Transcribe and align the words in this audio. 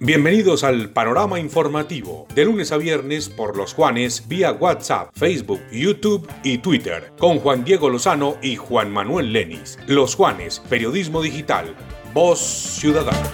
Bienvenidos 0.00 0.64
al 0.64 0.90
panorama 0.90 1.38
informativo, 1.38 2.26
de 2.34 2.44
lunes 2.44 2.72
a 2.72 2.78
viernes 2.78 3.28
por 3.28 3.56
los 3.56 3.74
Juanes 3.74 4.26
vía 4.26 4.52
WhatsApp, 4.52 5.10
Facebook, 5.12 5.60
YouTube 5.70 6.26
y 6.42 6.58
Twitter, 6.58 7.12
con 7.18 7.40
Juan 7.40 7.64
Diego 7.64 7.90
Lozano 7.90 8.36
y 8.40 8.56
Juan 8.56 8.90
Manuel 8.90 9.32
Lenis. 9.32 9.78
Los 9.86 10.14
Juanes, 10.14 10.62
Periodismo 10.70 11.20
Digital, 11.20 11.74
Voz 12.14 12.38
Ciudadana. 12.40 13.30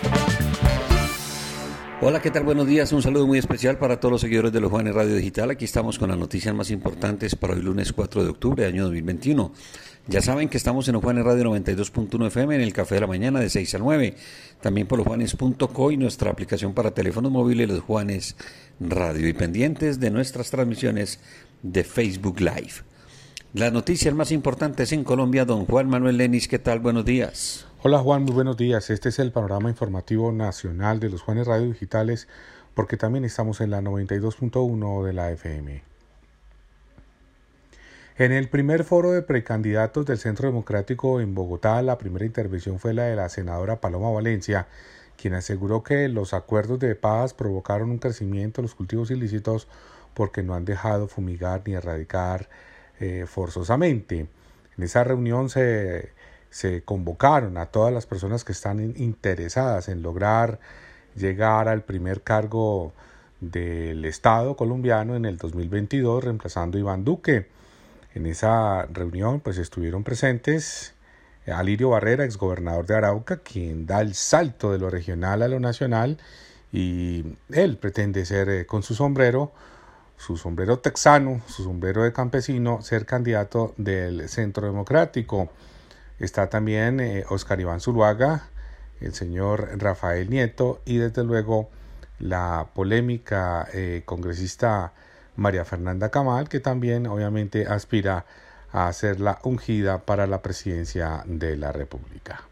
Hola, 2.01 2.21
¿qué 2.21 2.31
tal? 2.31 2.43
Buenos 2.45 2.67
días. 2.67 2.93
Un 2.93 3.03
saludo 3.03 3.27
muy 3.27 3.39
especial 3.39 3.79
para 3.79 4.01
todos 4.01 4.13
los 4.13 4.21
seguidores 4.21 4.53
de 4.53 4.61
los 4.61 4.71
Juanes 4.71 4.95
Radio 4.95 5.15
Digital. 5.15 5.51
Aquí 5.51 5.65
estamos 5.65 5.99
con 5.99 6.11
las 6.11 6.19
noticias 6.19 6.55
más 6.55 6.71
importantes 6.71 7.37
para 7.37 7.55
el 7.55 7.61
lunes 7.61 7.93
4 7.93 8.25
de 8.25 8.31
octubre, 8.31 8.67
año 8.67 8.83
2021. 8.85 9.53
Ya 10.07 10.21
saben 10.21 10.51
que 10.51 10.59
estamos 10.59 10.87
en 10.89 11.01
Juanes 11.01 11.25
Radio 11.25 11.45
92.1 11.45 12.27
FM 12.27 12.57
en 12.57 12.61
el 12.61 12.75
Café 12.75 12.97
de 12.97 13.01
la 13.01 13.07
Mañana 13.07 13.41
de 13.41 13.49
6 13.49 13.75
a 13.75 13.79
9. 13.79 14.15
También 14.61 14.87
por 14.87 14.99
losjuanes.co 14.99 15.91
y 15.93 15.97
nuestra 15.97 16.31
aplicación 16.31 16.75
para 16.75 16.91
teléfonos 16.91 17.33
móviles 17.33 17.69
Los 17.69 17.81
Juanes 17.81 18.37
Radio 18.81 19.27
y 19.27 19.33
pendientes 19.33 20.01
de 20.01 20.11
nuestras 20.11 20.51
transmisiones 20.51 21.21
de 21.63 21.85
Facebook 21.85 22.41
Live. 22.41 22.83
Las 23.55 23.73
noticias 23.73 24.15
más 24.15 24.31
importantes 24.31 24.93
en 24.93 25.05
Colombia, 25.05 25.47
don 25.47 25.65
Juan 25.65 25.89
Manuel 25.89 26.19
Lenis, 26.19 26.49
¿qué 26.49 26.59
tal? 26.59 26.81
Buenos 26.81 27.07
días. 27.07 27.67
Hola 27.83 28.01
Juan, 28.01 28.25
muy 28.25 28.35
buenos 28.35 28.59
días. 28.59 28.91
Este 28.91 29.09
es 29.09 29.19
el 29.19 29.33
panorama 29.33 29.71
informativo 29.71 30.33
nacional 30.33 31.01
de 31.01 31.09
los 31.09 31.23
Juanes 31.23 31.47
Radio 31.47 31.67
Digitales 31.69 32.29
porque 32.75 32.99
también 32.99 33.25
estamos 33.25 33.63
en 33.63 33.71
la 33.71 33.81
92.1 33.81 35.03
de 35.03 35.13
la 35.15 35.31
FM. 35.31 35.94
En 38.17 38.31
el 38.31 38.49
primer 38.49 38.85
foro 38.85 39.11
de 39.11 39.23
precandidatos 39.23 40.07
del 40.07 40.19
Centro 40.19 40.47
Democrático 40.47 41.21
en 41.21 41.35
Bogotá, 41.35 41.83
la 41.83 41.99
primera 41.99 42.25
intervención 42.25 42.79
fue 42.79 42.95
la 42.95 43.03
de 43.07 43.17
la 43.17 43.29
senadora 43.29 43.81
Paloma 43.81 44.09
Valencia, 44.09 44.69
quien 45.21 45.35
aseguró 45.35 45.83
que 45.83 46.09
los 46.09 46.33
acuerdos 46.33 46.79
de 46.79 46.95
paz 46.95 47.35
provocaron 47.35 47.91
un 47.91 47.99
crecimiento 47.99 48.63
de 48.63 48.67
los 48.67 48.77
cultivos 48.77 49.11
ilícitos 49.11 49.67
porque 50.15 50.45
no 50.45 50.55
han 50.55 50.65
dejado 50.65 51.09
fumigar 51.09 51.63
ni 51.67 51.75
erradicar 51.75 52.49
eh, 53.01 53.25
forzosamente. 53.27 54.29
En 54.79 54.85
esa 54.85 55.03
reunión 55.03 55.51
se, 55.51 56.13
se 56.51 56.85
convocaron 56.85 57.59
a 57.59 57.67
todas 57.67 57.93
las 57.93 58.07
personas 58.07 58.45
que 58.45 58.53
están 58.53 58.95
interesadas 58.97 59.89
en 59.89 60.03
lograr 60.03 60.61
llegar 61.17 61.67
al 61.67 61.83
primer 61.83 62.23
cargo 62.23 62.93
del 63.41 64.05
Estado 64.05 64.55
colombiano 64.55 65.17
en 65.17 65.25
el 65.25 65.37
2022, 65.37 66.23
reemplazando 66.23 66.79
a 66.79 66.81
Iván 66.81 67.05
Duque. 67.05 67.53
En 68.15 68.27
esa 68.27 68.87
reunión 68.87 69.41
pues 69.41 69.59
estuvieron 69.59 70.05
presentes 70.05 70.95
Alirio 71.53 71.91
Barrera, 71.91 72.25
exgobernador 72.25 72.87
de 72.87 72.95
Arauca, 72.95 73.39
quien 73.39 73.87
da 73.87 74.01
el 74.01 74.15
salto 74.15 74.73
de 74.73 74.79
lo 74.79 74.89
regional 74.89 75.43
a 75.43 75.49
lo 75.49 75.61
nacional 75.61 76.19
y 76.73 77.37
él 77.51 77.77
pretende 77.77 78.25
ser 78.25 78.49
eh, 78.49 78.67
con 78.67 78.83
su 78.83 78.95
sombrero, 78.95 79.53
su 80.17 80.37
sombrero 80.37 80.79
texano, 80.79 81.43
su 81.47 81.65
sombrero 81.65 82.03
de 82.03 82.13
campesino, 82.13 82.83
ser 82.83 83.05
candidato 83.05 83.75
del 83.77 84.29
Centro 84.29 84.67
Democrático. 84.67 85.51
Está 86.19 86.49
también 86.49 87.01
eh, 87.01 87.25
Oscar 87.29 87.61
Iván 87.61 87.81
Zuluaga, 87.81 88.49
el 89.01 89.13
señor 89.13 89.69
Rafael 89.77 90.31
Nieto 90.31 90.81
y 90.85 90.97
desde 90.97 91.25
luego 91.25 91.69
la 92.19 92.69
polémica 92.75 93.69
eh, 93.73 94.03
congresista 94.05 94.95
María 95.37 95.65
Fernanda 95.65 96.11
Camal, 96.11 96.49
que 96.49 96.61
también 96.61 97.07
obviamente 97.07 97.67
aspira 97.67 98.25
a 98.73 98.93
ser 98.93 99.21
la 99.21 99.39
ungida 99.45 99.99
para 99.99 100.27
la 100.27 100.43
presidencia 100.43 101.23
de 101.27 101.57
la 101.57 101.73
República. 101.73 102.43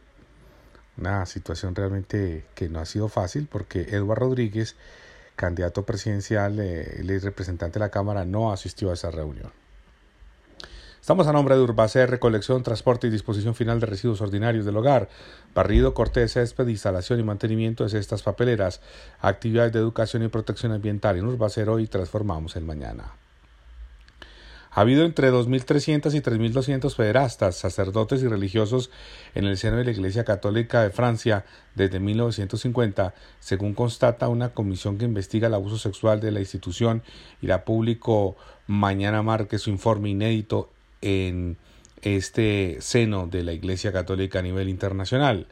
Una 0.96 1.26
situación 1.26 1.74
realmente 1.74 2.44
que 2.54 2.68
no 2.68 2.80
ha 2.80 2.86
sido 2.86 3.08
fácil 3.08 3.48
porque 3.50 3.82
Eduardo 3.90 4.26
Rodríguez, 4.26 4.76
candidato 5.36 5.84
presidencial, 5.84 6.60
eh, 6.60 7.00
el 7.00 7.20
representante 7.20 7.78
de 7.78 7.86
la 7.86 7.90
Cámara, 7.90 8.24
no 8.24 8.52
asistió 8.52 8.90
a 8.90 8.94
esa 8.94 9.10
reunión. 9.10 9.50
Estamos 11.02 11.26
a 11.26 11.32
nombre 11.32 11.56
de 11.56 11.62
Urbacer, 11.62 12.08
recolección, 12.08 12.62
transporte 12.62 13.08
y 13.08 13.10
disposición 13.10 13.56
final 13.56 13.80
de 13.80 13.86
residuos 13.86 14.20
ordinarios 14.20 14.64
del 14.64 14.76
hogar, 14.76 15.08
barrido, 15.52 15.94
corte 15.94 16.20
de 16.20 16.28
césped, 16.28 16.68
instalación 16.68 17.18
y 17.18 17.24
mantenimiento 17.24 17.82
de 17.82 17.90
cestas 17.90 18.22
papeleras, 18.22 18.80
actividades 19.20 19.72
de 19.72 19.80
educación 19.80 20.22
y 20.22 20.28
protección 20.28 20.70
ambiental. 20.70 21.16
En 21.16 21.24
Urbacer 21.24 21.68
hoy 21.70 21.88
transformamos 21.88 22.54
el 22.54 22.62
mañana. 22.62 23.16
Ha 24.70 24.82
habido 24.82 25.04
entre 25.04 25.32
2.300 25.32 26.14
y 26.14 26.20
3.200 26.20 26.94
federastas, 26.94 27.56
sacerdotes 27.56 28.22
y 28.22 28.28
religiosos 28.28 28.88
en 29.34 29.44
el 29.46 29.58
seno 29.58 29.78
de 29.78 29.84
la 29.84 29.90
Iglesia 29.90 30.22
Católica 30.22 30.82
de 30.82 30.90
Francia 30.90 31.44
desde 31.74 31.98
1950, 31.98 33.12
según 33.40 33.74
constata 33.74 34.28
una 34.28 34.54
comisión 34.54 34.98
que 34.98 35.04
investiga 35.04 35.48
el 35.48 35.54
abuso 35.54 35.78
sexual 35.78 36.20
de 36.20 36.30
la 36.30 36.38
institución 36.38 37.02
y 37.42 37.48
la 37.48 37.64
publicó 37.64 38.36
mañana 38.68 39.22
marque 39.22 39.58
su 39.58 39.68
informe 39.68 40.08
inédito 40.08 40.70
en 41.02 41.58
este 42.00 42.78
seno 42.80 43.26
de 43.26 43.44
la 43.44 43.52
Iglesia 43.52 43.92
Católica 43.92 44.40
a 44.40 44.42
nivel 44.42 44.68
internacional. 44.68 45.46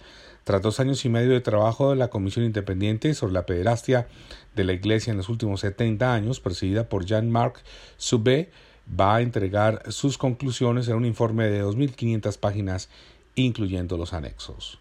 Tras 0.45 0.63
dos 0.63 0.81
años 0.81 1.05
y 1.05 1.09
medio 1.09 1.33
de 1.33 1.41
trabajo 1.41 1.91
de 1.91 1.97
la 1.97 2.09
Comisión 2.09 2.45
Independiente 2.45 3.15
sobre 3.15 3.35
la 3.35 3.47
pederastia 3.47 4.09
de 4.57 4.65
la 4.65 4.73
Iglesia 4.73 5.11
en 5.11 5.19
los 5.19 5.29
últimos 5.29 5.61
70 5.61 6.13
años, 6.13 6.41
presidida 6.41 6.89
por 6.89 7.05
Jean-Marc 7.05 7.63
Subé, 7.99 8.51
va 8.99 9.17
a 9.17 9.21
entregar 9.21 9.83
sus 9.93 10.19
conclusiones 10.19 10.89
en 10.89 10.97
un 10.97 11.05
informe 11.05 11.49
de 11.49 11.63
2.500 11.63 12.39
páginas, 12.39 12.89
incluyendo 13.35 13.97
los 13.97 14.13
anexos. 14.13 14.81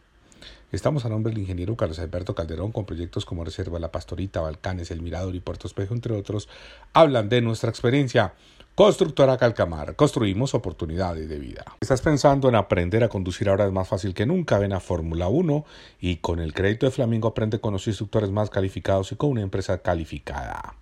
Estamos 0.71 1.03
a 1.03 1.09
nombre 1.09 1.31
del 1.31 1.41
ingeniero 1.41 1.75
Carlos 1.75 1.97
Alberto 1.97 2.35
Calderón 2.35 2.71
con 2.71 2.85
proyectos 2.85 3.25
como 3.25 3.43
Reserva 3.43 3.79
La 3.79 3.91
Pastorita, 3.91 4.41
Balcanes, 4.41 4.91
El 4.91 5.01
Mirador 5.01 5.33
y 5.33 5.39
Puerto 5.39 5.65
Espejo, 5.65 5.95
entre 5.95 6.13
otros, 6.13 6.47
hablan 6.93 7.27
de 7.27 7.41
nuestra 7.41 7.71
experiencia. 7.71 8.35
Constructora 8.75 9.37
Calcamar, 9.37 9.95
construimos 9.95 10.53
oportunidades 10.53 11.27
de 11.27 11.39
vida. 11.39 11.65
¿Estás 11.81 12.03
pensando 12.03 12.49
en 12.49 12.55
aprender 12.55 13.03
a 13.03 13.09
conducir 13.09 13.49
ahora 13.49 13.65
es 13.65 13.71
más 13.71 13.87
fácil 13.87 14.13
que 14.13 14.27
nunca? 14.27 14.59
Ven 14.59 14.73
a 14.73 14.79
Fórmula 14.79 15.27
1 15.27 15.65
y 16.01 16.17
con 16.17 16.39
el 16.39 16.53
crédito 16.53 16.85
de 16.85 16.91
Flamingo 16.91 17.29
aprende 17.29 17.59
con 17.59 17.73
los 17.73 17.87
instructores 17.87 18.29
más 18.29 18.51
calificados 18.51 19.11
y 19.11 19.15
con 19.15 19.31
una 19.31 19.41
empresa 19.41 19.79
calificada. 19.79 20.75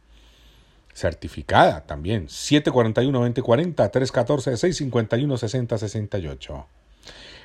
Certificada 0.94 1.86
también. 1.86 2.28
741-2040, 2.28 3.90
314-651-6068. 3.90 6.66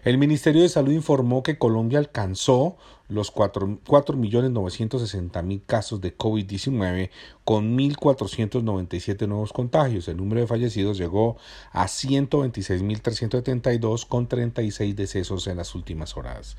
El 0.04 0.18
Ministerio 0.18 0.62
de 0.62 0.68
Salud 0.68 0.90
informó 0.90 1.44
que 1.44 1.58
Colombia 1.58 2.00
alcanzó 2.00 2.76
los 3.08 3.32
4.960.000 3.32 5.62
casos 5.64 6.00
de 6.00 6.18
COVID-19 6.18 7.10
con 7.44 7.78
1.497 7.78 9.28
nuevos 9.28 9.52
contagios. 9.52 10.08
El 10.08 10.16
número 10.16 10.40
de 10.40 10.48
fallecidos 10.48 10.98
llegó 10.98 11.36
a 11.70 11.86
126.372 11.86 14.08
con 14.08 14.26
36 14.26 14.96
decesos 14.96 15.46
en 15.46 15.58
las 15.58 15.76
últimas 15.76 16.16
horas. 16.16 16.56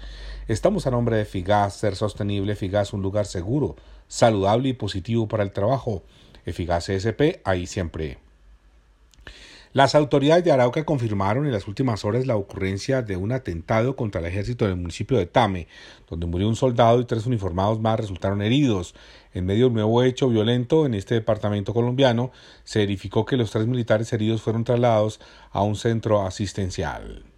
Estamos 0.47 0.87
a 0.87 0.91
nombre 0.91 1.17
de 1.17 1.25
Figas, 1.25 1.75
ser 1.75 1.97
sostenible, 1.97 2.55
Figas 2.55 2.93
un 2.93 3.01
lugar 3.01 3.25
seguro, 3.25 3.75
saludable 4.07 4.69
y 4.69 4.73
positivo 4.73 5.27
para 5.27 5.43
el 5.43 5.51
trabajo. 5.51 6.03
Eficaz 6.45 6.87
SP, 6.87 7.43
ahí 7.43 7.67
siempre. 7.67 8.19
Las 9.73 9.95
autoridades 9.95 10.43
de 10.43 10.51
Arauca 10.51 10.85
confirmaron 10.85 11.47
en 11.47 11.51
las 11.51 11.67
últimas 11.67 12.05
horas 12.05 12.27
la 12.27 12.35
ocurrencia 12.35 13.01
de 13.01 13.17
un 13.17 13.31
atentado 13.31 13.95
contra 13.95 14.21
el 14.21 14.27
ejército 14.27 14.65
en 14.65 14.71
el 14.71 14.77
municipio 14.77 15.17
de 15.17 15.25
Tame, 15.25 15.67
donde 16.07 16.27
murió 16.27 16.47
un 16.47 16.55
soldado 16.55 17.01
y 17.01 17.05
tres 17.05 17.25
uniformados 17.25 17.79
más 17.79 17.99
resultaron 17.99 18.43
heridos. 18.43 18.93
En 19.33 19.47
medio 19.47 19.61
de 19.61 19.67
un 19.69 19.73
nuevo 19.73 20.03
hecho 20.03 20.29
violento 20.29 20.85
en 20.85 20.93
este 20.93 21.15
departamento 21.15 21.73
colombiano, 21.73 22.31
se 22.63 22.79
verificó 22.79 23.25
que 23.25 23.35
los 23.35 23.49
tres 23.49 23.65
militares 23.65 24.13
heridos 24.13 24.43
fueron 24.43 24.63
trasladados 24.63 25.19
a 25.51 25.63
un 25.63 25.75
centro 25.75 26.21
asistencial. 26.21 27.32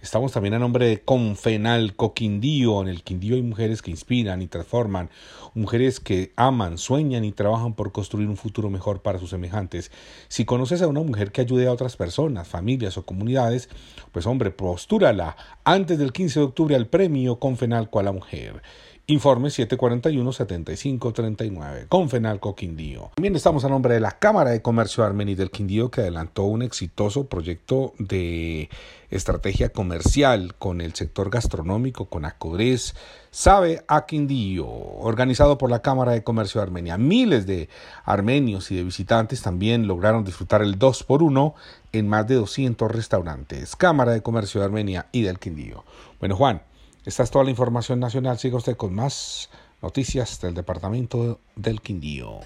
Estamos 0.00 0.30
también 0.30 0.54
a 0.54 0.60
nombre 0.60 0.86
de 0.86 1.00
Confenal 1.00 1.96
Coquindío. 1.96 2.82
En 2.82 2.88
el 2.88 3.02
Quindío 3.02 3.34
hay 3.34 3.42
mujeres 3.42 3.82
que 3.82 3.90
inspiran 3.90 4.40
y 4.42 4.46
transforman, 4.46 5.10
mujeres 5.54 5.98
que 5.98 6.32
aman, 6.36 6.78
sueñan 6.78 7.24
y 7.24 7.32
trabajan 7.32 7.74
por 7.74 7.90
construir 7.90 8.28
un 8.28 8.36
futuro 8.36 8.70
mejor 8.70 9.02
para 9.02 9.18
sus 9.18 9.30
semejantes. 9.30 9.90
Si 10.28 10.44
conoces 10.44 10.82
a 10.82 10.86
una 10.86 11.02
mujer 11.02 11.32
que 11.32 11.40
ayude 11.40 11.66
a 11.66 11.72
otras 11.72 11.96
personas, 11.96 12.46
familias 12.46 12.96
o 12.96 13.04
comunidades, 13.04 13.68
pues 14.12 14.24
hombre, 14.26 14.52
postúrala 14.52 15.36
antes 15.64 15.98
del 15.98 16.12
15 16.12 16.38
de 16.38 16.46
octubre 16.46 16.76
al 16.76 16.86
premio 16.86 17.40
Confenal 17.40 17.90
a 17.92 18.02
la 18.04 18.12
Mujer. 18.12 18.62
Informe 19.10 19.48
741-7539 19.48 21.88
con 21.88 22.10
Fenalco 22.10 22.54
Quindío. 22.54 23.10
También 23.14 23.36
estamos 23.36 23.64
a 23.64 23.70
nombre 23.70 23.94
de 23.94 24.00
la 24.00 24.18
Cámara 24.18 24.50
de 24.50 24.60
Comercio 24.60 25.02
Armeni 25.02 25.34
del 25.34 25.50
Quindío 25.50 25.90
que 25.90 26.02
adelantó 26.02 26.42
un 26.42 26.60
exitoso 26.60 27.26
proyecto 27.26 27.94
de 27.98 28.68
estrategia 29.08 29.70
comercial 29.70 30.56
con 30.56 30.82
el 30.82 30.94
sector 30.94 31.30
gastronómico, 31.30 32.10
con 32.10 32.26
Acodres, 32.26 32.94
Sabe 33.30 33.82
a 33.88 34.04
Quindío, 34.04 34.68
organizado 34.68 35.56
por 35.56 35.70
la 35.70 35.80
Cámara 35.80 36.12
de 36.12 36.22
Comercio 36.22 36.60
de 36.60 36.66
Armenia. 36.66 36.98
Miles 36.98 37.46
de 37.46 37.70
armenios 38.04 38.70
y 38.70 38.76
de 38.76 38.84
visitantes 38.84 39.40
también 39.40 39.86
lograron 39.86 40.22
disfrutar 40.22 40.60
el 40.60 40.78
2 40.78 41.04
por 41.04 41.22
1 41.22 41.54
en 41.92 42.08
más 42.08 42.28
de 42.28 42.34
200 42.34 42.92
restaurantes. 42.92 43.74
Cámara 43.74 44.12
de 44.12 44.20
Comercio 44.20 44.60
de 44.60 44.66
Armenia 44.66 45.06
y 45.12 45.22
del 45.22 45.38
Quindío. 45.38 45.82
Bueno, 46.20 46.36
Juan. 46.36 46.60
Esta 47.08 47.22
es 47.22 47.30
toda 47.30 47.44
la 47.44 47.50
información 47.50 48.00
nacional. 48.00 48.38
Siga 48.38 48.58
usted 48.58 48.76
con 48.76 48.94
más 48.94 49.48
Noticias 49.80 50.42
del 50.42 50.52
Departamento 50.52 51.40
del 51.56 51.80
Quindío. 51.80 52.40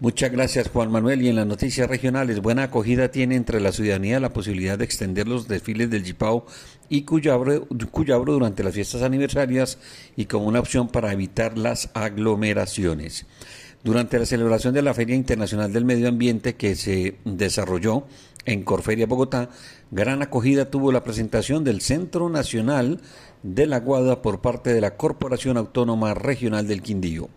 Muchas 0.00 0.32
gracias 0.32 0.68
Juan 0.68 0.90
Manuel. 0.90 1.22
Y 1.22 1.28
en 1.28 1.36
las 1.36 1.46
noticias 1.46 1.88
regionales, 1.88 2.42
buena 2.42 2.64
acogida 2.64 3.12
tiene 3.12 3.36
entre 3.36 3.60
la 3.60 3.70
ciudadanía 3.70 4.18
la 4.18 4.32
posibilidad 4.32 4.76
de 4.76 4.84
extender 4.84 5.28
los 5.28 5.46
desfiles 5.46 5.90
del 5.90 6.02
Jipao 6.02 6.44
y 6.88 7.02
Cuyabro, 7.02 7.68
Cuyabro 7.92 8.32
durante 8.32 8.64
las 8.64 8.74
fiestas 8.74 9.02
aniversarias 9.02 9.78
y 10.16 10.24
como 10.24 10.48
una 10.48 10.58
opción 10.58 10.88
para 10.88 11.12
evitar 11.12 11.56
las 11.56 11.90
aglomeraciones. 11.94 13.26
Durante 13.84 14.18
la 14.18 14.26
celebración 14.26 14.74
de 14.74 14.82
la 14.82 14.94
Feria 14.94 15.14
Internacional 15.14 15.72
del 15.72 15.84
Medio 15.84 16.08
Ambiente 16.08 16.56
que 16.56 16.74
se 16.74 17.18
desarrolló 17.24 18.08
en 18.46 18.62
Corferia, 18.62 19.06
Bogotá, 19.06 19.50
gran 19.90 20.22
acogida 20.22 20.70
tuvo 20.70 20.92
la 20.92 21.04
presentación 21.04 21.64
del 21.64 21.80
Centro 21.80 22.28
Nacional 22.28 23.00
de 23.42 23.66
la 23.66 23.80
Guada 23.80 24.22
por 24.22 24.40
parte 24.40 24.72
de 24.72 24.80
la 24.80 24.96
Corporación 24.96 25.56
Autónoma 25.56 26.14
Regional 26.14 26.66
del 26.66 26.82
Quindío. 26.82 27.28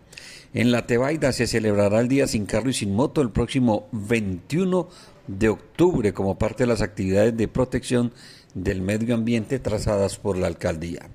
En 0.54 0.72
la 0.72 0.86
Tebaida 0.86 1.32
se 1.32 1.46
celebrará 1.46 2.00
el 2.00 2.08
Día 2.08 2.26
Sin 2.26 2.46
Carro 2.46 2.70
y 2.70 2.74
Sin 2.74 2.94
Moto 2.94 3.20
el 3.20 3.30
próximo 3.30 3.88
21 3.92 4.88
de 5.26 5.48
octubre 5.50 6.12
como 6.12 6.38
parte 6.38 6.62
de 6.62 6.68
las 6.68 6.80
actividades 6.80 7.36
de 7.36 7.48
protección 7.48 8.12
del 8.54 8.80
medio 8.80 9.14
ambiente 9.14 9.58
trazadas 9.58 10.16
por 10.16 10.36
la 10.38 10.46
alcaldía. 10.46 11.10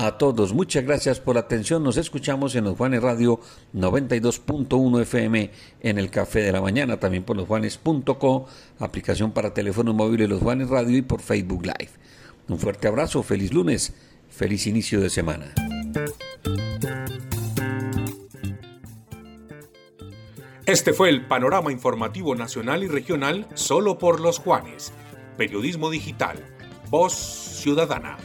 A 0.00 0.16
todos, 0.16 0.54
muchas 0.54 0.84
gracias 0.84 1.18
por 1.18 1.34
la 1.34 1.40
atención. 1.40 1.82
Nos 1.82 1.96
escuchamos 1.96 2.54
en 2.54 2.62
los 2.62 2.76
Juanes 2.76 3.02
Radio 3.02 3.40
92.1 3.74 5.02
FM 5.02 5.50
en 5.80 5.98
el 5.98 6.08
Café 6.08 6.42
de 6.42 6.52
la 6.52 6.60
Mañana, 6.60 7.00
también 7.00 7.24
por 7.24 7.36
losjuanes.co, 7.36 8.46
aplicación 8.78 9.32
para 9.32 9.52
teléfono 9.52 9.92
móvil 9.92 10.20
de 10.20 10.28
Los 10.28 10.40
Juanes 10.40 10.68
Radio 10.68 10.96
y 10.96 11.02
por 11.02 11.20
Facebook 11.20 11.64
Live. 11.64 11.90
Un 12.48 12.58
fuerte 12.58 12.88
abrazo, 12.88 13.22
feliz 13.22 13.52
lunes, 13.52 13.94
feliz 14.30 14.66
inicio 14.66 15.00
de 15.00 15.10
semana. 15.10 15.52
Este 20.64 20.92
fue 20.92 21.08
el 21.08 21.26
panorama 21.26 21.72
informativo 21.72 22.34
nacional 22.34 22.82
y 22.84 22.88
regional 22.88 23.46
solo 23.54 23.98
por 23.98 24.20
los 24.20 24.38
Juanes. 24.38 24.92
Periodismo 25.36 25.90
digital. 25.90 26.44
Voz 26.90 27.14
Ciudadana. 27.14 28.16